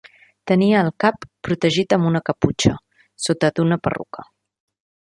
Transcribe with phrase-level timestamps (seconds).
[0.51, 2.75] Tenia el cap protegit amb una caputxa,
[3.29, 4.31] sota d'una perruca.